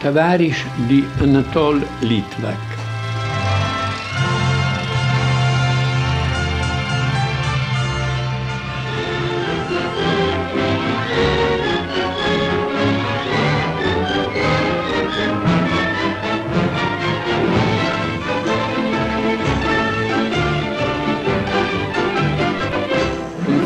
Tavarish 0.00 0.64
di 0.86 1.06
Anatol 1.18 1.86
Litvak. 1.98 2.78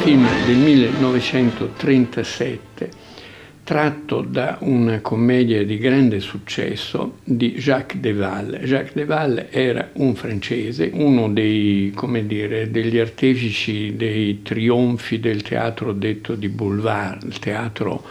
Film 0.02 0.26
del 0.46 0.56
1937 0.56 3.03
tratto 3.64 4.20
da 4.20 4.58
una 4.60 5.00
commedia 5.00 5.64
di 5.64 5.78
grande 5.78 6.20
successo 6.20 7.16
di 7.24 7.54
Jacques 7.54 7.98
Deval. 7.98 8.60
Jacques 8.62 8.92
Deval 8.92 9.46
era 9.50 9.88
un 9.94 10.14
francese, 10.14 10.90
uno 10.92 11.30
dei, 11.30 11.92
dire, 12.26 12.70
degli 12.70 12.98
artefici 12.98 13.96
dei 13.96 14.42
trionfi 14.42 15.18
del 15.18 15.42
teatro 15.42 15.92
detto 15.92 16.34
di 16.34 16.48
boulevard, 16.48 17.24
il 17.24 17.38
teatro 17.38 18.04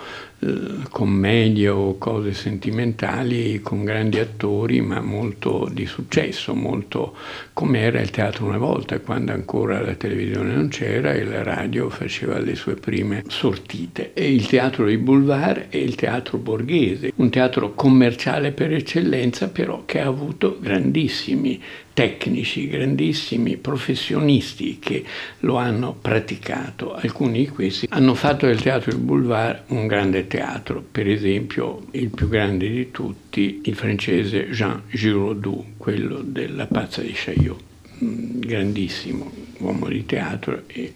commedie 0.90 1.70
o 1.70 1.98
cose 1.98 2.34
sentimentali 2.34 3.62
con 3.62 3.84
grandi 3.84 4.20
attori 4.20 4.82
ma 4.82 5.00
molto 5.02 5.70
di 5.72 5.86
successo, 5.86 6.54
molto 6.54 7.16
come 7.54 7.80
era 7.80 8.00
il 8.00 8.10
teatro 8.10 8.46
una 8.46 8.58
volta 8.58 9.00
quando 9.00 9.32
ancora 9.32 9.82
la 9.82 9.94
televisione 9.94 10.54
non 10.54 10.68
c'era 10.70 11.14
e 11.14 11.24
la 11.24 11.44
radio 11.44 11.90
faceva 11.90 12.40
le 12.40 12.56
sue 12.56 12.76
prime 12.76 13.24
sortite. 13.28 14.14
E 14.14 14.34
il 14.34 14.48
teatro 14.48 14.86
di 14.86 14.98
boulevard 14.98 15.70
è 15.70 15.78
il 15.78 15.96
teatro 15.96 16.38
borghese, 16.38 17.14
un 17.16 17.30
teatro 17.30 17.74
commerciale 17.74 18.52
per 18.52 18.74
eccellenza 18.74 19.50
però 19.50 19.84
che 19.86 20.00
ha 20.00 20.08
avuto 20.08 20.58
grandissimi 20.60 21.62
tecnici, 21.94 22.68
grandissimi 22.68 23.58
professionisti 23.58 24.80
che 24.80 25.04
lo 25.40 25.58
hanno 25.58 25.94
praticato. 25.94 26.94
Alcuni 26.94 27.40
di 27.40 27.48
questi 27.48 27.88
hanno 27.90 28.16
fatto 28.16 28.46
del 28.48 28.62
teatro 28.62 28.92
del 28.92 29.00
boulevard 29.00 29.64
un 29.68 29.88
grande 29.88 30.28
teatro, 30.28 30.84
per 30.92 31.08
esempio 31.08 31.86
il 31.92 32.10
più 32.10 32.28
grande 32.28 32.70
di 32.70 32.92
tutti, 32.92 33.62
il 33.64 33.76
francese 33.76 34.50
Jean 34.50 34.84
Giraudoux, 34.90 35.66
quello 35.78 36.22
della 36.22 36.66
Pazza 36.66 37.02
di 37.02 37.12
Chaillot, 37.14 37.60
mm, 38.04 38.40
grandissimo 38.40 39.32
uomo 39.60 39.88
di 39.88 40.06
teatro 40.06 40.64
e 40.68 40.92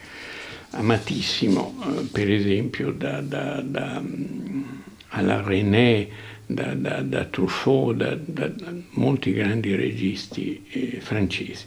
amatissimo, 0.72 1.76
eh, 1.82 2.02
per 2.12 2.30
esempio 2.30 2.92
da, 2.92 3.22
da, 3.22 3.62
da 3.62 4.02
mm, 4.02 4.64
alla 5.10 5.42
René, 5.42 6.08
da, 6.48 6.74
da, 6.74 7.02
da 7.02 7.26
Truffaut, 7.26 7.96
da, 7.96 8.16
da, 8.16 8.50
molti 8.92 9.34
grandi 9.34 9.76
registi 9.76 10.64
eh, 10.72 10.98
francesi. 11.00 11.66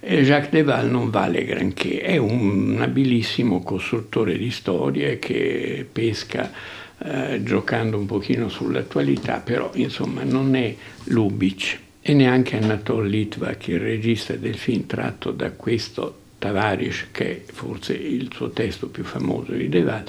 Jacques 0.00 0.50
Deval 0.50 0.90
non 0.90 1.08
vale 1.08 1.44
granché, 1.44 2.02
è 2.02 2.18
un 2.18 2.76
abilissimo 2.78 3.62
costruttore 3.62 4.36
di 4.36 4.50
storie 4.50 5.18
che 5.18 5.86
pesca 5.90 6.52
eh, 6.98 7.42
giocando 7.42 7.96
un 7.96 8.04
pochino 8.04 8.50
sull'attualità, 8.50 9.40
però 9.40 9.70
insomma 9.74 10.22
non 10.22 10.54
è 10.54 10.74
Lubitsch 11.04 11.78
e 12.02 12.12
neanche 12.12 12.58
Anatole 12.58 13.08
Litvak, 13.08 13.68
il 13.68 13.80
regista 13.80 14.34
del 14.34 14.56
film 14.56 14.84
tratto 14.84 15.30
da 15.30 15.52
questo 15.52 16.18
Tavares, 16.44 17.06
che 17.10 17.30
è 17.30 17.40
forse 17.50 17.94
il 17.94 18.28
suo 18.30 18.50
testo 18.50 18.88
più 18.88 19.02
famoso 19.02 19.52
di 19.52 19.70
Deval, 19.70 20.04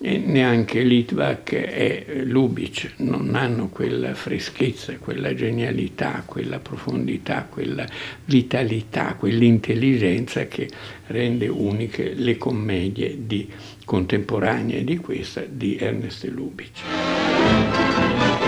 e 0.00 0.16
neanche 0.16 0.80
Litvak 0.80 1.52
e 1.52 2.22
Lubitsch 2.24 2.94
non 3.00 3.34
hanno 3.34 3.68
quella 3.68 4.14
freschezza, 4.14 4.96
quella 4.96 5.34
genialità, 5.34 6.22
quella 6.24 6.60
profondità, 6.60 7.46
quella 7.50 7.86
vitalità, 8.24 9.16
quell'intelligenza 9.16 10.46
che 10.46 10.70
rende 11.08 11.48
uniche 11.48 12.14
le 12.14 12.38
commedie 12.38 13.26
di, 13.26 13.46
contemporanee 13.84 14.82
di 14.82 14.96
questa 14.96 15.44
di 15.46 15.76
Ernest 15.76 16.24
Lubitsch. 16.24 18.45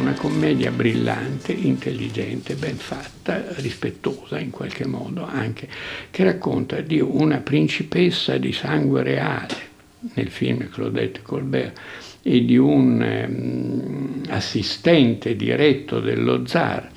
Una 0.00 0.14
commedia 0.14 0.70
brillante, 0.70 1.52
intelligente, 1.52 2.54
ben 2.54 2.76
fatta, 2.76 3.44
rispettosa 3.56 4.38
in 4.38 4.50
qualche 4.50 4.86
modo 4.86 5.26
anche, 5.26 5.68
che 6.10 6.24
racconta 6.24 6.80
di 6.80 7.00
una 7.00 7.38
principessa 7.38 8.38
di 8.38 8.52
sangue 8.52 9.02
reale, 9.02 9.68
nel 10.14 10.28
film 10.28 10.70
Claudette 10.70 11.20
Colbert, 11.22 11.78
e 12.22 12.44
di 12.44 12.56
un 12.56 13.00
um, 13.28 14.22
assistente 14.28 15.36
diretto 15.36 16.00
dello 16.00 16.46
zar, 16.46 16.90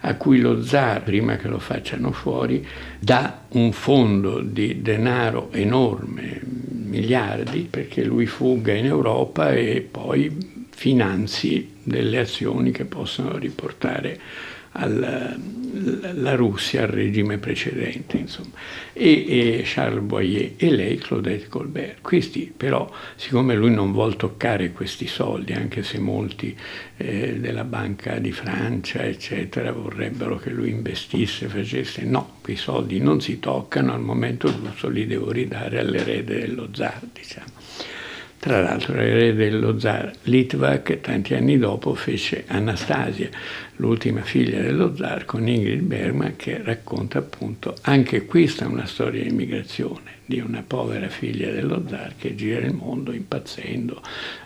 a 0.00 0.14
cui 0.16 0.40
lo 0.40 0.62
zar, 0.64 1.04
prima 1.04 1.36
che 1.36 1.46
lo 1.46 1.60
facciano 1.60 2.10
fuori, 2.10 2.66
dà 2.98 3.42
un 3.50 3.70
fondo 3.70 4.40
di 4.40 4.82
denaro 4.82 5.52
enorme, 5.52 6.40
miliardi, 6.42 7.68
perché 7.70 8.02
lui 8.02 8.26
fugga 8.26 8.72
in 8.72 8.86
Europa 8.86 9.52
e 9.52 9.86
poi 9.88 10.66
finanzi 10.80 11.79
delle 11.90 12.18
azioni 12.20 12.70
che 12.70 12.84
possono 12.84 13.36
riportare 13.36 14.20
alla, 14.72 15.34
la 16.14 16.34
Russia 16.36 16.82
al 16.82 16.88
regime 16.88 17.38
precedente, 17.38 18.16
insomma. 18.16 18.52
E, 18.92 19.58
e, 19.58 19.62
Charles 19.64 20.04
Boyer 20.04 20.52
e 20.56 20.70
lei 20.70 20.96
Claudette 20.96 21.48
Colbert. 21.48 22.00
Questi 22.00 22.52
però, 22.56 22.90
siccome 23.16 23.54
lui 23.56 23.72
non 23.72 23.92
vuole 23.92 24.16
toccare 24.16 24.72
questi 24.72 25.06
soldi, 25.06 25.52
anche 25.52 25.82
se 25.82 25.98
molti 25.98 26.56
eh, 26.96 27.38
della 27.40 27.64
Banca 27.64 28.18
di 28.18 28.32
Francia, 28.32 29.02
eccetera, 29.02 29.72
vorrebbero 29.72 30.36
che 30.36 30.50
lui 30.50 30.70
investisse, 30.70 31.46
facesse, 31.46 32.04
no, 32.04 32.38
quei 32.40 32.56
soldi 32.56 33.00
non 33.00 33.20
si 33.20 33.40
toccano, 33.40 33.92
al 33.92 34.02
momento 34.02 34.48
giusto 34.48 34.88
li 34.88 35.06
devo 35.06 35.32
ridare 35.32 35.80
all'erede 35.80 36.40
dello 36.40 36.68
zar, 36.72 37.00
diciamo. 37.12 37.59
Tra 38.40 38.62
l'altro 38.62 38.94
l'erede 38.94 39.50
dello 39.50 39.78
zar 39.78 40.12
Litvak 40.22 41.02
tanti 41.02 41.34
anni 41.34 41.58
dopo 41.58 41.94
fece 41.94 42.44
Anastasia, 42.46 43.28
l'ultima 43.76 44.22
figlia 44.22 44.62
dello 44.62 44.96
zar, 44.96 45.26
con 45.26 45.46
Ingrid 45.46 45.82
Bergman 45.82 46.36
che 46.36 46.58
racconta 46.64 47.18
appunto 47.18 47.76
anche 47.82 48.24
questa 48.24 48.66
una 48.66 48.86
storia 48.86 49.22
di 49.22 49.28
immigrazione 49.28 50.20
di 50.24 50.40
una 50.40 50.64
povera 50.66 51.08
figlia 51.08 51.50
dello 51.50 51.84
zar 51.86 52.14
che 52.16 52.34
gira 52.34 52.64
il 52.64 52.72
mondo 52.72 53.12
impazzendo. 53.12 54.00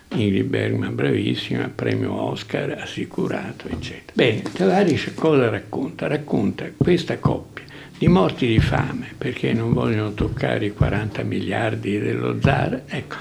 Ingrid 0.08 0.46
Bergman 0.46 0.96
bravissima, 0.96 1.70
premio 1.72 2.20
Oscar 2.20 2.72
assicurato, 2.72 3.68
eccetera. 3.68 4.12
Bene, 4.12 4.42
Tavares 4.42 5.12
cosa 5.14 5.48
racconta? 5.48 6.08
Racconta 6.08 6.68
questa 6.76 7.18
coppia 7.18 7.62
di 7.96 8.08
morti 8.08 8.46
di 8.46 8.58
fame, 8.58 9.14
perché 9.16 9.52
non 9.52 9.72
vogliono 9.72 10.14
toccare 10.14 10.66
i 10.66 10.72
40 10.72 11.22
miliardi 11.22 11.98
dello 11.98 12.40
zar, 12.40 12.82
ecco, 12.88 13.16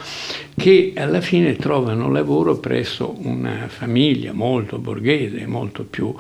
che 0.56 0.94
alla 0.96 1.22
fine 1.22 1.56
trovano 1.56 2.12
lavoro 2.12 2.58
presso 2.58 3.16
una 3.20 3.68
famiglia 3.68 4.34
molto 4.34 4.80
borghese, 4.80 5.46
molto 5.46 5.84
più 5.84 6.14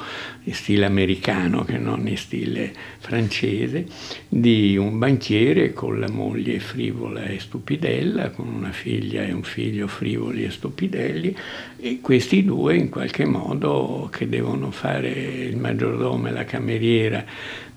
in 0.43 0.53
stile 0.53 0.85
americano 0.85 1.63
che 1.63 1.77
non 1.77 2.07
in 2.07 2.17
stile 2.17 2.71
francese, 2.99 3.85
di 4.29 4.77
un 4.77 4.99
banchiere 4.99 5.73
con 5.73 5.99
la 5.99 6.09
moglie 6.09 6.59
frivola 6.59 7.23
e 7.25 7.39
stupidella, 7.39 8.29
con 8.29 8.47
una 8.47 8.71
figlia 8.71 9.23
e 9.23 9.33
un 9.33 9.43
figlio 9.43 9.87
frivoli 9.87 10.43
e 10.43 10.51
stupidelli, 10.51 11.35
e 11.79 11.99
questi 12.01 12.43
due 12.43 12.75
in 12.75 12.89
qualche 12.89 13.25
modo 13.25 14.09
che 14.11 14.29
devono 14.29 14.69
fare 14.69 15.09
il 15.09 15.57
maggiordomo 15.57 16.27
e 16.27 16.31
la 16.31 16.45
cameriera 16.45 17.25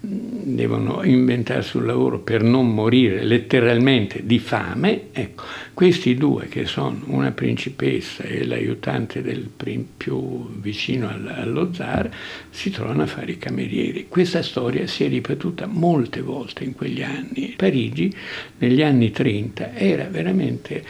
devono 0.09 1.03
inventarsi 1.03 1.77
un 1.77 1.87
lavoro 1.87 2.21
per 2.21 2.43
non 2.43 2.73
morire 2.73 3.25
letteralmente 3.25 4.25
di 4.25 4.39
fame, 4.39 5.09
ecco, 5.13 5.43
questi 5.75 6.15
due 6.15 6.47
che 6.47 6.65
sono 6.67 7.03
una 7.07 7.33
principessa 7.33 8.23
e 8.23 8.45
l'aiutante 8.45 9.21
del 9.23 9.49
più 9.97 10.49
vicino 10.61 11.09
allo 11.09 11.73
zar 11.73 12.09
si 12.51 12.71
trovano 12.71 13.03
a 13.03 13.07
fare 13.07 13.33
i 13.33 13.39
camerieri. 13.39 14.07
Questa 14.09 14.43
storia 14.43 14.87
si 14.87 15.05
è 15.05 15.09
ripetuta 15.09 15.67
molte 15.67 16.21
volte 16.21 16.63
in 16.63 16.75
quegli 16.75 17.03
anni. 17.03 17.55
Parigi 17.57 18.15
negli 18.59 18.83
anni 18.83 19.11
30 19.11 19.75
era 19.75 20.05
veramente 20.05 20.85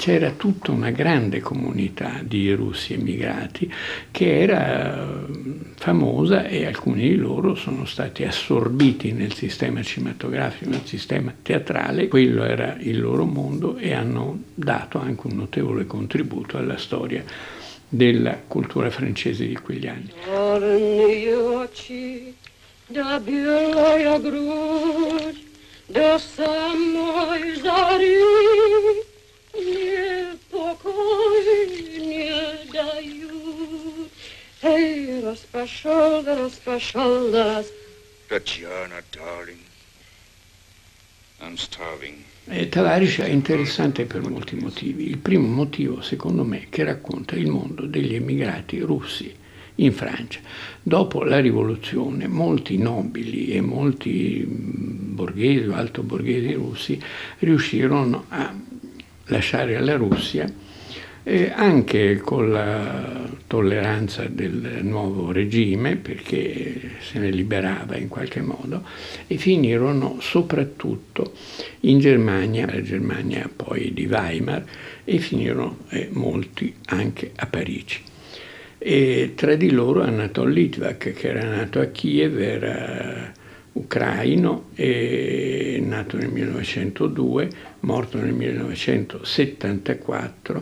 c'era 0.00 0.30
tutta 0.30 0.70
una 0.70 0.88
grande 0.88 1.40
comunità 1.40 2.20
di 2.22 2.50
russi 2.54 2.94
emigrati 2.94 3.70
che 4.10 4.40
era 4.40 4.96
eh, 4.96 5.26
famosa 5.76 6.46
e 6.46 6.64
alcuni 6.64 7.02
di 7.02 7.16
loro 7.16 7.54
sono 7.54 7.84
stati 7.84 8.24
assorbiti 8.24 9.12
nel 9.12 9.34
sistema 9.34 9.82
cinematografico, 9.82 10.70
nel 10.70 10.86
sistema 10.86 11.34
teatrale, 11.42 12.08
quello 12.08 12.44
era 12.44 12.78
il 12.80 12.98
loro 12.98 13.26
mondo 13.26 13.76
e 13.76 13.92
hanno 13.92 14.44
dato 14.54 14.98
anche 14.98 15.26
un 15.26 15.36
notevole 15.36 15.84
contributo 15.84 16.56
alla 16.56 16.78
storia 16.78 17.22
della 17.86 18.40
cultura 18.46 18.88
francese 18.88 19.46
di 19.46 19.56
quegli 19.56 19.86
anni. 19.86 20.12
Tatiana, 38.26 39.02
darling, 39.10 39.58
I'm 41.40 41.56
starving. 41.56 42.16
Eh, 42.46 42.68
Tavares 42.68 43.18
è 43.18 43.28
interessante 43.28 44.04
per 44.04 44.28
molti 44.28 44.56
motivi. 44.56 45.08
Il 45.08 45.18
primo 45.18 45.46
motivo, 45.46 46.00
secondo 46.00 46.44
me, 46.44 46.66
che 46.68 46.84
racconta 46.84 47.36
il 47.36 47.48
mondo 47.48 47.86
degli 47.86 48.14
emigrati 48.14 48.78
russi 48.80 49.34
in 49.76 49.92
Francia. 49.92 50.40
Dopo 50.82 51.22
la 51.24 51.40
rivoluzione 51.40 52.26
molti 52.26 52.76
nobili 52.76 53.52
e 53.52 53.60
molti 53.60 54.44
mm, 54.46 55.14
borghesi 55.14 55.68
o 55.68 55.74
alto 55.74 56.02
borghesi 56.02 56.52
russi 56.54 57.00
riuscirono 57.38 58.24
a 58.28 58.54
lasciare 59.26 59.78
la 59.80 59.96
Russia 59.96 60.52
eh, 61.30 61.52
anche 61.54 62.16
con 62.16 62.50
la 62.50 63.28
tolleranza 63.46 64.24
del 64.24 64.80
nuovo 64.82 65.30
regime, 65.30 65.94
perché 65.94 66.96
se 67.00 67.20
ne 67.20 67.30
liberava 67.30 67.96
in 67.96 68.08
qualche 68.08 68.40
modo, 68.40 68.82
e 69.28 69.36
finirono 69.36 70.16
soprattutto 70.20 71.32
in 71.80 72.00
Germania, 72.00 72.66
la 72.66 72.82
Germania 72.82 73.48
poi 73.54 73.92
di 73.94 74.06
Weimar, 74.06 74.64
e 75.04 75.18
finirono 75.18 75.78
eh, 75.90 76.08
molti 76.10 76.74
anche 76.86 77.30
a 77.36 77.46
Parigi. 77.46 78.00
E 78.78 79.32
tra 79.36 79.54
di 79.54 79.70
loro 79.70 80.02
Anatol 80.02 80.50
Litvak, 80.50 81.12
che 81.12 81.28
era 81.28 81.44
nato 81.44 81.78
a 81.78 81.86
Kiev, 81.86 82.38
era 82.40 83.32
ucraino, 83.72 84.70
nato 84.76 86.16
nel 86.16 86.30
1902, 86.30 87.50
morto 87.80 88.18
nel 88.18 88.32
1974, 88.32 90.60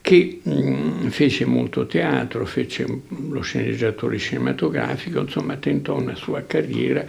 che 0.00 0.40
mh, 0.42 0.52
mm, 0.52 1.08
fece 1.08 1.44
molto 1.44 1.86
teatro, 1.86 2.44
fece 2.44 3.02
lo 3.28 3.40
sceneggiatore 3.40 4.18
cinematografico, 4.18 5.20
insomma 5.20 5.54
tentò 5.56 5.96
una 5.96 6.16
sua 6.16 6.42
carriera 6.42 7.04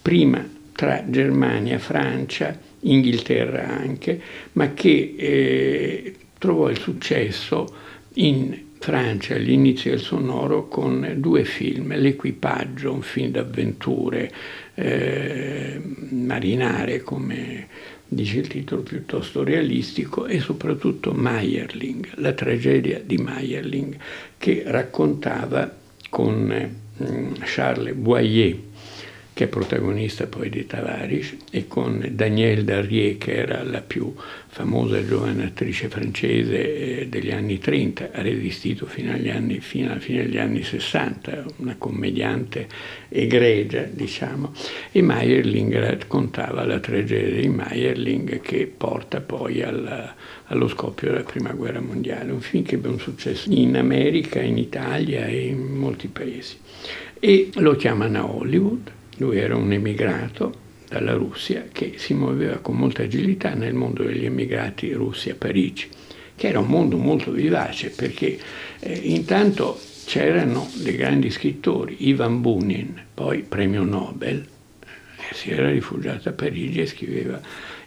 prima 0.00 0.48
tra 0.72 1.02
Germania, 1.06 1.78
Francia, 1.78 2.58
Inghilterra 2.82 3.68
anche, 3.68 4.18
ma 4.52 4.72
che 4.72 5.14
eh, 5.16 6.14
trovò 6.38 6.70
il 6.70 6.78
successo 6.78 7.66
in 8.14 8.68
Francia 8.82 9.34
all'inizio 9.34 9.90
del 9.90 10.00
sonoro 10.00 10.66
con 10.66 11.16
due 11.18 11.44
film, 11.44 11.94
L'Equipaggio, 11.94 12.90
un 12.90 13.02
film 13.02 13.30
d'avventure 13.30 14.32
eh, 14.74 15.78
marinare 16.08 17.02
come 17.02 17.68
dice 18.08 18.38
il 18.38 18.48
titolo 18.48 18.80
piuttosto 18.80 19.44
realistico, 19.44 20.24
e 20.24 20.40
soprattutto 20.40 21.12
Meyerling, 21.12 22.12
la 22.14 22.32
tragedia 22.32 23.02
di 23.04 23.18
Meyerling, 23.18 23.98
che 24.38 24.62
raccontava 24.64 25.76
con 26.08 26.50
eh, 26.50 26.70
Charles 27.40 27.94
Boyer 27.94 28.56
che 29.40 29.46
è 29.46 29.48
protagonista 29.48 30.26
poi 30.26 30.50
di 30.50 30.66
Tavares, 30.66 31.34
e 31.50 31.66
con 31.66 32.06
Danielle 32.10 32.62
Darrier, 32.62 33.16
che 33.16 33.36
era 33.36 33.62
la 33.62 33.80
più 33.80 34.12
famosa 34.48 35.02
giovane 35.02 35.46
attrice 35.46 35.88
francese 35.88 36.98
eh, 37.00 37.08
degli 37.08 37.30
anni 37.30 37.58
30, 37.58 38.10
ha 38.12 38.20
resistito 38.20 38.84
fino, 38.84 39.12
anni, 39.12 39.60
fino 39.60 39.92
alla 39.92 39.98
fine 39.98 40.24
degli 40.24 40.36
anni 40.36 40.62
60, 40.62 41.44
una 41.56 41.76
commediante 41.78 42.68
egregia, 43.08 43.88
diciamo, 43.90 44.52
e 44.92 45.00
Meyerling 45.00 45.74
raccontava 45.74 46.62
la 46.66 46.78
tragedia 46.78 47.40
di 47.40 47.48
Meyerling 47.48 48.42
che 48.42 48.66
porta 48.66 49.22
poi 49.22 49.62
alla, 49.62 50.14
allo 50.48 50.68
scoppio 50.68 51.12
della 51.12 51.22
Prima 51.22 51.52
Guerra 51.52 51.80
Mondiale, 51.80 52.30
un 52.30 52.42
film 52.42 52.62
che 52.62 52.74
ebbe 52.74 52.88
un 52.88 53.00
successo 53.00 53.50
in 53.50 53.78
America, 53.78 54.38
in 54.42 54.58
Italia 54.58 55.24
e 55.24 55.46
in 55.46 55.62
molti 55.62 56.08
paesi. 56.08 56.58
E 57.18 57.48
lo 57.54 57.74
chiamano 57.76 58.18
a 58.18 58.30
Hollywood, 58.30 58.98
lui 59.20 59.38
era 59.38 59.54
un 59.54 59.70
emigrato 59.70 60.68
dalla 60.88 61.12
Russia 61.12 61.66
che 61.70 61.94
si 61.96 62.14
muoveva 62.14 62.56
con 62.56 62.76
molta 62.76 63.02
agilità 63.02 63.54
nel 63.54 63.74
mondo 63.74 64.02
degli 64.02 64.24
emigrati 64.24 64.92
russi 64.92 65.30
a 65.30 65.34
Parigi, 65.36 65.88
che 66.34 66.48
era 66.48 66.58
un 66.58 66.66
mondo 66.66 66.96
molto 66.96 67.30
vivace 67.30 67.90
perché 67.90 68.38
eh, 68.80 68.92
intanto 68.92 69.78
c'erano 70.06 70.68
dei 70.82 70.96
grandi 70.96 71.30
scrittori, 71.30 72.08
Ivan 72.08 72.40
Bunin, 72.40 73.00
poi 73.14 73.42
premio 73.42 73.84
Nobel, 73.84 74.38
eh, 74.38 75.34
si 75.34 75.50
era 75.50 75.70
rifugiato 75.70 76.30
a 76.30 76.32
Parigi 76.32 76.80
e 76.80 76.86
scriveva 76.86 77.40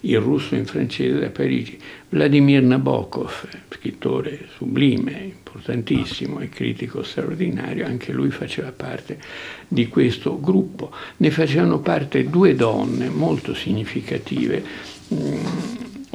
il 0.05 0.19
russo 0.19 0.55
in 0.55 0.65
francese 0.65 1.19
da 1.19 1.29
Parigi. 1.29 1.77
Vladimir 2.09 2.61
Nabokov, 2.61 3.47
scrittore 3.69 4.47
sublime, 4.55 5.11
importantissimo 5.23 6.39
e 6.39 6.49
critico 6.49 7.03
straordinario, 7.03 7.85
anche 7.85 8.11
lui 8.11 8.29
faceva 8.29 8.71
parte 8.71 9.17
di 9.67 9.87
questo 9.87 10.39
gruppo. 10.39 10.91
Ne 11.17 11.31
facevano 11.31 11.79
parte 11.79 12.29
due 12.29 12.55
donne 12.55 13.09
molto 13.09 13.53
significative. 13.53 14.63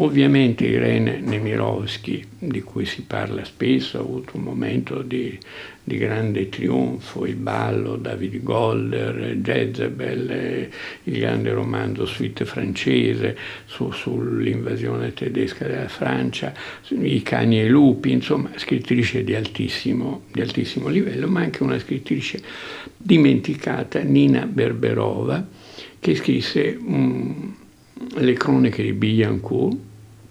Ovviamente 0.01 0.65
Irene 0.65 1.19
Nemirovsky, 1.19 2.25
di 2.39 2.63
cui 2.63 2.85
si 2.85 3.03
parla 3.03 3.45
spesso, 3.45 3.99
ha 3.99 4.01
avuto 4.01 4.37
un 4.37 4.45
momento 4.45 5.03
di, 5.03 5.37
di 5.83 5.97
grande 5.97 6.49
trionfo, 6.49 7.27
il 7.27 7.35
ballo, 7.35 7.97
David 7.97 8.41
Golder, 8.45 9.35
Jezebel, 9.39 10.69
il 11.03 11.19
grande 11.19 11.51
romanzo 11.51 12.07
Suite 12.07 12.45
francese 12.45 13.37
su, 13.65 13.91
sull'invasione 13.91 15.13
tedesca 15.15 15.67
della 15.67 15.89
Francia, 15.89 16.55
i 16.91 17.21
cani 17.23 17.59
e 17.59 17.65
i 17.65 17.69
lupi, 17.69 18.13
insomma 18.13 18.51
scrittrice 18.55 19.25
di 19.25 19.35
altissimo, 19.35 20.27
di 20.31 20.41
altissimo 20.41 20.87
livello, 20.87 21.27
ma 21.27 21.41
anche 21.41 21.65
una 21.65 21.79
scrittrice 21.81 22.41
dimenticata, 22.97 23.99
Nina 24.03 24.47
Berberova, 24.47 25.45
che 25.99 26.15
scrisse 26.15 26.79
um, 26.81 27.57
le 28.15 28.33
cronache 28.35 28.85
di 28.85 28.93
Billancourt, 28.93 29.87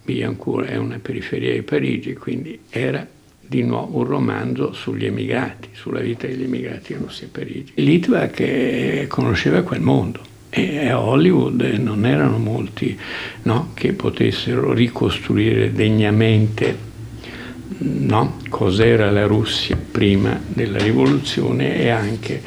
Billancourt 0.07 0.69
è 0.69 0.77
una 0.77 0.99
periferia 1.01 1.51
di 1.51 1.63
Parigi, 1.63 2.13
quindi 2.13 2.57
era 2.69 3.05
di 3.39 3.61
nuovo 3.61 3.97
un 3.97 4.05
romanzo 4.05 4.71
sugli 4.71 5.05
emigrati, 5.05 5.67
sulla 5.73 5.99
vita 5.99 6.27
degli 6.27 6.43
emigrati 6.43 6.93
russi 6.93 7.25
a 7.25 7.27
Parigi. 7.29 7.73
Litva 7.75 8.27
che 8.27 9.05
conosceva 9.09 9.63
quel 9.63 9.81
mondo 9.81 10.21
e 10.49 10.87
a 10.87 11.01
Hollywood 11.01 11.61
non 11.79 12.05
erano 12.05 12.37
molti 12.37 12.97
no, 13.43 13.71
che 13.73 13.91
potessero 13.91 14.71
ricostruire 14.71 15.73
degnamente 15.73 16.85
no, 17.79 18.37
cos'era 18.47 19.11
la 19.11 19.25
Russia 19.25 19.75
prima 19.75 20.39
della 20.47 20.77
rivoluzione 20.77 21.81
e 21.81 21.89
anche 21.89 22.41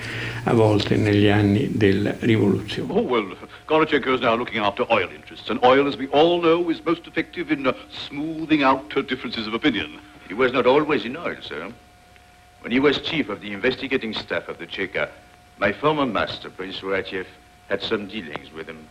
a 0.45 0.55
volte 0.55 0.97
negli 0.97 1.29
anni 1.29 1.77
della 1.77 2.15
rivoluzione. 2.21 2.93
Oh, 2.93 3.03
well. 3.03 3.37
Gorbachev 3.67 4.07
is 4.15 4.21
now 4.21 4.35
looking 4.35 4.59
after 4.63 4.85
oil 4.91 5.09
interests, 5.11 5.49
and 5.49 5.63
oil, 5.63 5.87
as 5.87 5.97
we 5.97 6.09
all 6.09 6.41
know, 6.41 6.71
is 6.71 6.81
most 6.85 7.07
effective 7.07 7.51
in 7.51 7.67
uh, 7.67 7.73
smoothing 7.89 8.63
out 8.63 8.97
uh, 8.97 9.03
differences 9.03 9.47
of 9.47 9.55
opinion. 9.55 10.01
He 10.27 10.35
was 10.35 10.53
not 10.53 10.67
always 10.67 11.05
in 11.05 11.17
oil, 11.17 11.37
sir. 11.41 11.73
When 12.61 12.73
he 12.73 12.81
was 12.81 13.01
chief 13.01 13.29
of 13.29 13.41
the 13.41 13.53
investigating 13.53 14.15
staff 14.15 14.49
of 14.49 14.59
the 14.59 14.67
Cheka, 14.67 15.09
my 15.59 15.73
former 15.73 16.07
master, 16.07 16.51
Prince 16.51 16.81
Ratiev, 16.81 17.27
had 17.69 17.83
some 17.83 18.09
dealings 18.09 18.53
with 18.53 18.67
him. 18.67 18.87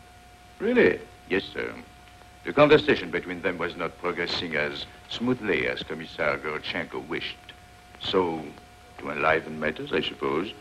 Really? 0.59 0.99
Yes, 1.29 1.43
sir. 1.53 1.73
The 2.45 2.53
conversation 2.53 3.11
between 3.11 3.41
them 3.41 3.57
was 3.57 3.75
not 3.75 3.97
progressing 3.99 4.55
as 4.55 4.85
smoothly 5.09 5.67
as 5.67 5.83
Commissar 5.83 6.37
Gorchenko 6.37 7.05
wished. 7.07 7.37
So, 7.99 8.43
to 8.99 9.09
enliven 9.09 9.59
matters, 9.59 9.91
I 9.91 10.01
suppose, 10.01 10.53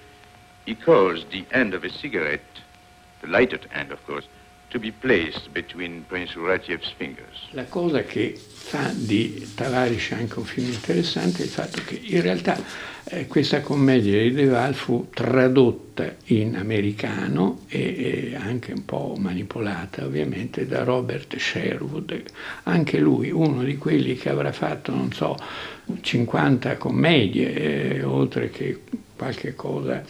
he 0.68 0.74
caused 0.74 1.30
the 1.30 1.46
end 1.50 1.72
of 1.72 1.82
a 1.82 1.88
cigarette 1.88 2.42
the 3.22 3.26
lighted 3.26 3.66
end, 3.72 3.90
of 3.90 4.04
course, 4.06 4.26
to 4.68 4.78
be 4.78 4.90
placed 4.92 5.50
between 5.54 6.04
Prince 6.04 6.36
Uratiev's 6.36 6.90
fingers. 6.98 7.48
La 7.52 7.64
cosa 7.64 8.02
che 8.02 8.36
fa 8.36 8.92
di 8.94 9.48
Tavares 9.54 10.12
anche 10.12 10.38
un 10.38 10.44
film 10.44 10.70
interessante 10.70 11.40
è 11.40 11.44
il 11.46 11.50
fatto 11.50 11.80
che 11.86 11.98
in 12.00 12.20
realtà 12.20 12.62
eh, 13.04 13.26
questa 13.26 13.62
commedia 13.62 14.20
di 14.20 14.30
Deval 14.30 14.74
fu 14.74 15.08
tradotta 15.14 16.16
in 16.26 16.54
americano 16.54 17.60
e, 17.68 18.32
e, 18.32 18.36
anche 18.36 18.72
un 18.72 18.84
po' 18.84 19.16
manipolata 19.18 20.04
ovviamente 20.04 20.66
da 20.66 20.84
Robert 20.84 21.34
Sherwood, 21.34 22.22
anche 22.64 22.98
lui 22.98 23.30
uno 23.30 23.64
di 23.64 23.78
quelli 23.78 24.16
che 24.16 24.28
avrà 24.28 24.52
fatto, 24.52 24.94
non 24.94 25.12
so, 25.12 25.34
50 25.98 26.76
commedie, 26.76 27.54
eh, 27.54 28.02
oltre 28.02 28.50
che 28.50 28.82
qualche 29.16 29.54
cosa 29.54 30.04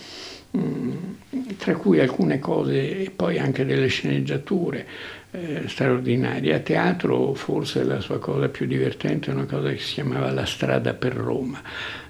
tra 1.56 1.74
cui 1.76 2.00
alcune 2.00 2.38
cose 2.38 3.02
e 3.04 3.10
poi 3.10 3.38
anche 3.38 3.64
delle 3.64 3.88
sceneggiature 3.88 4.86
eh, 5.30 5.64
straordinarie. 5.66 6.54
A 6.54 6.60
teatro 6.60 7.34
forse 7.34 7.84
la 7.84 8.00
sua 8.00 8.18
cosa 8.18 8.48
più 8.48 8.66
divertente 8.66 9.30
è 9.30 9.34
una 9.34 9.44
cosa 9.44 9.70
che 9.70 9.78
si 9.78 9.94
chiamava 9.94 10.30
La 10.32 10.46
strada 10.46 10.94
per 10.94 11.14
Roma. 11.14 11.60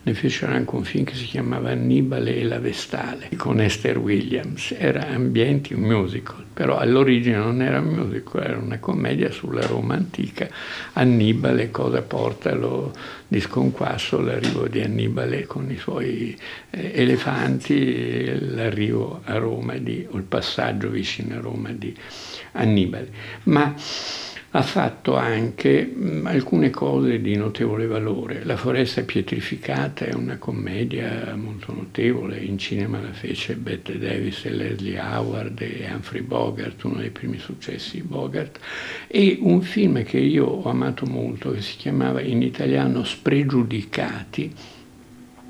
Ne 0.01 0.15
fecero 0.15 0.53
anche 0.53 0.75
un 0.75 0.85
film 0.85 1.05
che 1.05 1.15
si 1.15 1.27
chiamava 1.27 1.71
Annibale 1.71 2.37
e 2.37 2.45
la 2.45 2.59
Vestale 2.61 3.29
con 3.37 3.61
Esther 3.61 3.99
Williams. 3.99 4.75
Era 4.79 5.09
ambienti 5.09 5.75
un 5.75 5.81
musical, 5.81 6.45
però 6.55 6.79
all'origine 6.79 7.37
non 7.37 7.61
era 7.61 7.81
un 7.81 7.89
musical, 7.89 8.43
era 8.43 8.57
una 8.57 8.79
commedia 8.79 9.31
sulla 9.31 9.67
Roma 9.67 9.95
antica. 9.95 10.49
Annibale 10.95 11.71
cosa 11.71 12.01
porta 12.01 12.55
lo, 12.55 12.93
di 13.27 13.41
sconquasso 13.41 14.21
l'arrivo 14.21 14.67
di 14.67 14.81
Annibale 14.81 15.47
con 15.47 15.71
i 15.71 15.77
suoi 15.77 16.39
eh, 16.71 16.93
elefanti, 16.95 18.55
l'arrivo 18.55 19.21
a 19.25 19.37
Roma 19.37 19.77
di, 19.77 20.07
o 20.09 20.17
il 20.17 20.23
passaggio 20.23 20.89
vicino 20.89 21.37
a 21.37 21.41
Roma 21.41 21.71
di 21.73 21.95
Annibale. 22.53 23.08
Ma 23.45 23.75
ha 24.53 24.62
fatto 24.62 25.15
anche 25.15 25.85
mh, 25.85 26.27
alcune 26.27 26.71
cose 26.71 27.21
di 27.21 27.37
notevole 27.37 27.87
valore. 27.87 28.45
La 28.45 28.57
foresta 28.57 29.03
pietrificata 29.03 30.07
è 30.07 30.15
una 30.15 30.38
commedia 30.38 31.35
molto 31.37 31.73
notevole, 31.75 32.38
in 32.38 32.57
cinema 32.57 33.00
la 33.00 33.12
fece 33.12 33.57
Bette 33.57 33.99
Davis 33.99 34.47
e 34.47 34.50
Leslie 34.50 34.99
Howard 34.99 35.61
e 35.61 35.87
Humphrey 35.93 36.23
Bogart, 36.23 36.83
uno 36.85 36.97
dei 36.97 37.11
primi 37.11 37.38
successi 37.38 37.97
di 37.97 38.03
Bogart, 38.03 38.59
e 39.07 39.37
un 39.41 39.61
film 39.61 40.03
che 40.03 40.19
io 40.19 40.47
ho 40.47 40.71
amato 40.71 41.05
molto, 41.05 41.50
che 41.50 41.61
si 41.61 41.77
chiamava 41.77 42.23
in 42.23 42.41
italiano 42.41 43.05
Spregiudicati, 43.05 44.55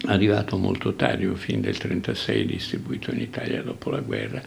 arrivato 0.06 0.56
molto 0.56 0.94
tardi, 0.94 1.24
un 1.24 1.36
film 1.36 1.60
del 1.60 1.76
1936 1.80 2.46
distribuito 2.46 3.12
in 3.12 3.20
Italia 3.20 3.62
dopo 3.62 3.90
la 3.90 4.00
guerra, 4.00 4.42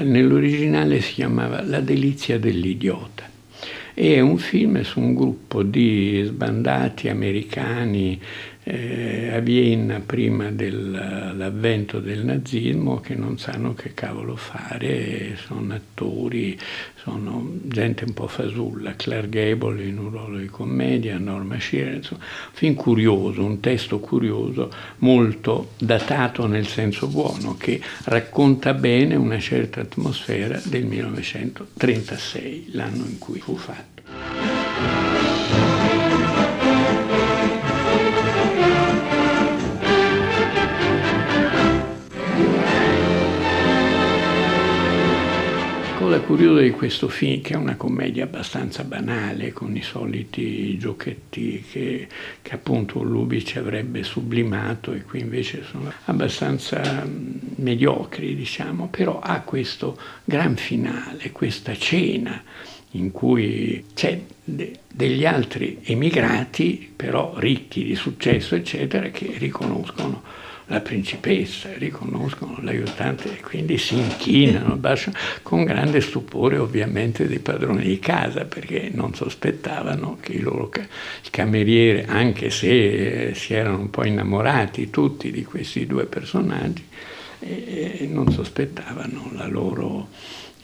nell'originale 0.00 1.00
si 1.00 1.14
chiamava 1.14 1.62
La 1.62 1.80
delizia 1.80 2.38
dell'idiota. 2.38 3.30
È 3.94 4.18
un 4.18 4.38
film 4.38 4.82
su 4.82 4.98
un 4.98 5.14
gruppo 5.14 5.62
di 5.62 6.22
sbandati 6.26 7.08
americani 7.08 8.20
eh, 8.64 9.30
a 9.30 9.40
Vienna 9.40 10.00
prima 10.00 10.50
dell'avvento 10.50 12.00
del 12.00 12.24
nazismo 12.24 12.98
che 13.00 13.14
non 13.14 13.38
sanno 13.38 13.74
che 13.74 13.92
cavolo 13.92 14.36
fare, 14.36 15.36
sono 15.36 15.74
attori, 15.74 16.58
sono 16.96 17.58
gente 17.64 18.04
un 18.04 18.14
po' 18.14 18.26
fasulla, 18.26 18.94
Clark 18.96 19.28
Gable 19.28 19.84
in 19.84 19.98
un 19.98 20.10
ruolo 20.10 20.38
di 20.38 20.46
commedia, 20.46 21.18
Norma 21.18 21.60
Shearer, 21.60 21.96
insomma, 21.96 22.22
film 22.52 22.74
curioso, 22.74 23.44
un 23.44 23.60
testo 23.60 24.00
curioso, 24.00 24.70
molto 24.98 25.72
datato 25.78 26.46
nel 26.46 26.66
senso 26.66 27.06
buono, 27.08 27.56
che 27.58 27.80
racconta 28.04 28.72
bene 28.72 29.14
una 29.14 29.38
certa 29.38 29.82
atmosfera 29.82 30.58
del 30.64 30.86
1936, 30.86 32.70
l'anno 32.72 33.04
in 33.04 33.18
cui 33.18 33.40
fu 33.40 33.56
fatto. 33.56 33.93
Cosa 46.14 46.20
curiosa 46.20 46.60
di 46.60 46.70
questo 46.70 47.08
film, 47.08 47.40
che 47.40 47.54
è 47.54 47.56
una 47.56 47.76
commedia 47.76 48.24
abbastanza 48.24 48.84
banale, 48.84 49.52
con 49.52 49.74
i 49.74 49.82
soliti 49.82 50.76
giochetti 50.78 51.64
che, 51.68 52.06
che 52.40 52.54
appunto 52.54 53.02
Lubitsch 53.02 53.56
avrebbe 53.56 54.04
sublimato 54.04 54.92
e 54.92 55.02
qui 55.02 55.20
invece 55.20 55.64
sono 55.64 55.92
abbastanza 56.04 57.04
mediocri, 57.56 58.36
diciamo, 58.36 58.88
però 58.88 59.18
ha 59.18 59.40
questo 59.40 59.98
gran 60.24 60.56
finale, 60.56 61.32
questa 61.32 61.74
cena 61.74 62.40
in 62.92 63.10
cui 63.10 63.84
c'è 63.94 64.20
de- 64.44 64.78
degli 64.88 65.26
altri 65.26 65.80
emigrati, 65.82 66.92
però 66.94 67.34
ricchi 67.38 67.82
di 67.82 67.96
successo, 67.96 68.54
eccetera, 68.54 69.08
che 69.08 69.34
riconoscono 69.38 70.22
la 70.66 70.80
principessa, 70.80 71.68
riconoscono 71.74 72.56
l'aiutante 72.60 73.36
e 73.36 73.40
quindi 73.42 73.76
si 73.76 73.96
inchinano 73.96 74.78
con 75.42 75.64
grande 75.64 76.00
stupore 76.00 76.56
ovviamente 76.56 77.26
dei 77.26 77.38
padroni 77.38 77.84
di 77.84 77.98
casa 77.98 78.44
perché 78.44 78.90
non 78.92 79.14
sospettavano 79.14 80.16
che 80.20 80.32
i 80.32 80.40
loro 80.40 80.70
il 81.22 81.30
cameriere, 81.30 82.06
anche 82.06 82.50
se 82.50 83.32
si 83.34 83.52
erano 83.52 83.78
un 83.78 83.90
po' 83.90 84.06
innamorati 84.06 84.88
tutti 84.88 85.30
di 85.30 85.44
questi 85.44 85.86
due 85.86 86.06
personaggi, 86.06 86.86
eh, 87.40 88.08
non 88.10 88.30
sospettavano 88.32 89.30
la 89.34 89.46
loro 89.46 90.08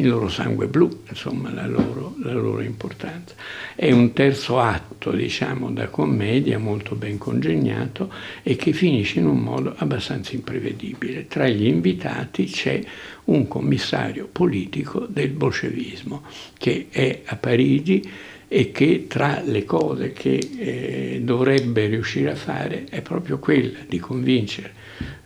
il 0.00 0.09
loro 0.09 0.28
sangue 0.28 0.66
blu, 0.66 1.02
insomma 1.09 1.52
la 1.52 1.66
loro, 1.66 2.14
la 2.23 2.33
loro, 2.33 2.62
importanza. 2.62 3.35
È 3.75 3.90
un 3.92 4.12
terzo 4.12 4.59
atto, 4.59 5.11
diciamo, 5.12 5.71
da 5.71 5.88
commedia 5.88 6.59
molto 6.59 6.95
ben 6.95 7.19
congegnato 7.19 8.11
e 8.42 8.57
che 8.57 8.73
finisce 8.73 9.19
in 9.19 9.26
un 9.26 9.38
modo 9.38 9.75
abbastanza 9.76 10.35
imprevedibile. 10.35 11.26
Tra 11.26 11.47
gli 11.49 11.66
invitati 11.66 12.47
c'è 12.47 12.80
un 13.25 13.47
commissario 13.47 14.28
politico 14.30 15.07
del 15.07 15.30
bolscevismo 15.30 16.23
che 16.57 16.87
è 16.90 17.21
a 17.26 17.37
Parigi 17.37 18.02
e 18.52 18.73
che 18.73 19.07
tra 19.07 19.40
le 19.45 19.64
cose 19.64 20.12
che 20.12 20.37
eh, 20.37 21.21
dovrebbe 21.23 21.87
riuscire 21.87 22.33
a 22.33 22.35
fare 22.35 22.85
è 22.90 23.00
proprio 23.00 23.38
quella 23.38 23.78
di 23.87 24.00
convincere 24.00 24.73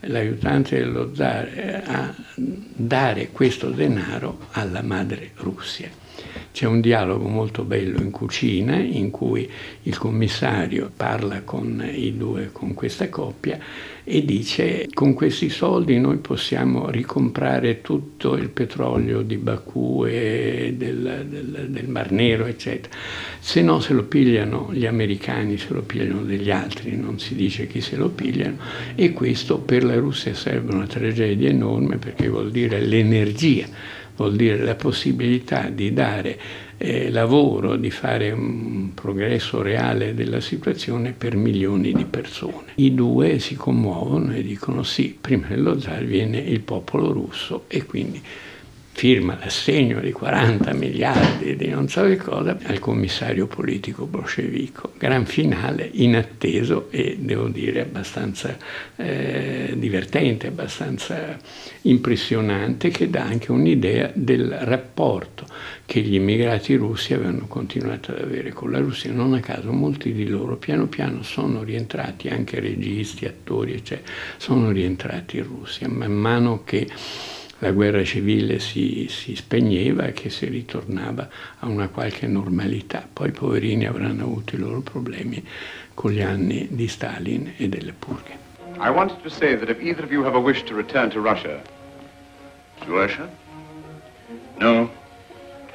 l'aiutante 0.01 0.77
dello 0.77 1.15
zar 1.15 1.47
eh, 1.47 1.83
a 1.87 2.15
dare 2.37 3.31
questo 3.33 3.71
denaro 3.71 4.49
alla 4.51 4.83
madre 4.83 5.31
Russia. 5.37 6.04
C'è 6.53 6.67
un 6.67 6.81
dialogo 6.81 7.27
molto 7.29 7.65
bello 7.65 8.01
in 8.01 8.11
cucina 8.11 8.77
in 8.77 9.11
cui 9.11 9.51
il 9.83 9.99
commissario 9.99 10.91
parla 10.95 11.43
con 11.43 11.85
i 11.93 12.17
due, 12.17 12.51
con 12.53 12.75
questa 12.75 13.09
coppia 13.09 13.59
e 14.07 14.25
dice 14.25 14.87
con 14.93 15.15
questi 15.15 15.49
soldi 15.49 15.99
noi 15.99 16.19
possiamo 16.19 16.91
ricomprare 16.91 17.81
tutto 17.81 18.37
il 18.37 18.51
petrolio 18.51 19.23
di 19.23 19.37
Baku 19.37 20.05
e 20.07 20.75
del, 20.77 21.27
del, 21.29 21.67
del 21.71 21.89
Mar 21.89 22.13
Nero, 22.13 22.45
eccetera. 22.45 22.95
Se 23.41 23.63
no 23.63 23.81
se 23.81 23.95
lo 23.95 24.05
pigliano 24.05 24.69
gli 24.73 24.87
americani, 24.87 25.57
se 25.57 25.73
lo 25.73 25.83
pigliano 25.83 26.23
degli 26.23 26.51
altri, 26.51 26.97
non 26.97 27.19
si 27.19 27.35
dice 27.35 27.67
chi 27.67 27.81
se 27.81 27.97
lo 27.97 28.11
pigliano 28.11 28.59
e 28.95 29.13
questo 29.13 29.59
per 29.59 29.83
la 29.83 29.97
Russia 29.97 30.35
serve 30.35 30.75
una 30.75 30.87
tragedia 30.87 31.49
enorme 31.49 31.97
perché 31.97 32.29
vuol 32.29 32.51
dire 32.51 32.81
l'energia 32.81 33.67
vuol 34.17 34.37
dire 34.37 34.59
la 34.59 34.75
possibilità 34.75 35.69
di 35.69 35.93
dare 35.93 36.39
eh, 36.77 37.11
lavoro, 37.11 37.77
di 37.77 37.91
fare 37.91 38.31
un 38.31 38.91
progresso 38.95 39.63
reale 39.63 40.15
della 40.15 40.41
situazione 40.41 41.13
per 41.13 41.37
milioni 41.37 41.93
di 41.93 42.05
persone. 42.05 42.73
I 42.77 42.95
due 42.95 43.39
si 43.39 43.55
commuovono 43.55 44.35
e 44.35 44.43
dicono 44.43 44.83
sì, 44.83 45.17
prima 45.19 45.47
dello 45.49 45.79
zar 45.79 46.05
viene 46.05 46.39
il 46.39 46.61
popolo 46.61 47.13
russo 47.13 47.65
e 47.69 47.85
quindi 47.85 48.23
firma 48.97 49.37
l'assegno 49.41 49.99
di 49.99 50.13
40 50.13 50.73
miliardi 50.73 51.57
di 51.57 51.69
non 51.69 51.89
so 51.89 52.05
che 52.05 52.17
cosa 52.17 52.57
al 52.63 52.79
commissario 52.79 53.49
politico 53.49 54.07
bolscevico. 54.07 54.93
Gran 54.97 55.27
finale 55.27 55.91
inatteso 55.93 56.87
e 56.91 57.17
devo 57.19 57.49
dire 57.49 57.81
abbastanza 57.81 58.57
eh, 58.95 59.75
divertente, 59.77 60.47
abbastanza 60.47 61.37
impressionante 61.83 62.91
che 62.91 63.11
dà 63.11 63.25
anche 63.25 63.51
un'idea 63.51 64.13
del 64.15 64.57
rapporto 64.61 65.45
che 65.85 66.01
gli 66.01 66.15
immigrati 66.15 66.77
russi 66.77 67.15
avevano 67.15 67.47
continuato 67.49 68.13
ad 68.13 68.21
avere 68.21 68.53
con 68.53 68.71
la 68.71 68.79
Russia. 68.79 69.11
Non 69.11 69.35
a 69.35 69.41
caso 69.41 69.73
molti 69.73 70.13
di 70.13 70.29
loro 70.29 70.57
piano 70.57 70.87
piano 70.87 71.25
sono 71.25 71.65
rientrati, 71.65 72.29
anche 72.29 72.61
registi, 72.61 73.27
attori, 73.27 73.75
eccetera, 73.75 74.13
sono 74.37 74.71
rientrati 74.71 75.39
in 75.39 75.45
Russia 75.45 75.89
man 75.89 76.13
mano 76.13 76.63
che 76.65 76.89
la 77.59 77.71
guerra 77.71 78.03
civile 78.05 78.59
si, 78.59 79.07
si 79.09 79.37
spegneva 79.37 80.07
e 80.07 80.13
che 80.13 80.29
si 80.29 80.47
ritornava 80.47 81.29
a 81.61 81.67
una 81.69 81.89
qualche 81.89 82.27
normalità. 82.27 83.07
Poi 83.11 83.29
i 83.29 83.33
poverini 83.33 83.87
avranno 83.87 84.25
avuto 84.25 84.57
i 84.57 84.59
loro 84.59 84.81
problemi 84.81 85.43
con 85.95 86.11
gli 86.11 86.21
anni 86.21 86.69
di 86.71 86.89
Stalin 86.89 87.55
e 87.57 87.69
delle 87.69 87.93
purghe. 87.93 88.43
I 88.79 88.91
wanted 88.91 89.23
to 89.23 89.29
say 89.31 89.57
that 89.57 89.69
if 89.69 89.81
either 89.81 90.03
of 90.05 90.11
you 90.11 90.25
have 90.25 90.35
a 90.35 90.41
wish 90.41 90.65
to 90.65 90.75
return 90.75 91.09
to 91.11 91.21
Russia. 91.21 91.63
To 92.85 92.93
Russia? 92.93 93.29
No. 94.59 94.91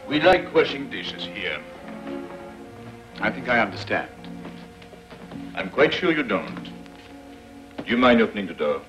We 0.08 0.20
like 0.20 0.54
washing 0.54 0.90
dishes 0.90 1.24
here. 1.24 1.60
I 3.22 3.32
think 3.32 3.48
I 3.48 3.60
understand. 3.60 4.10
I'm 5.56 5.70
quite 5.70 5.94
sure 5.94 6.12
you 6.12 6.24
don't. 6.24 6.64
Do 7.78 7.86
you 7.86 7.98
mind 7.98 8.22
opening 8.22 8.48
the 8.48 8.54
door? 8.54 8.82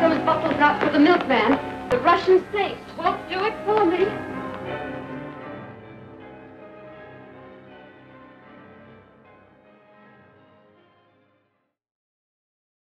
Those 0.00 0.18
bottles 0.24 0.54
out 0.54 0.82
for 0.82 0.90
the 0.90 0.98
milkman. 0.98 1.58
The 1.90 1.98
Russian 1.98 2.42
safe 2.52 2.78
won't 2.96 3.28
do 3.28 3.44
it 3.44 3.54
for 3.66 3.84
me. 3.84 4.29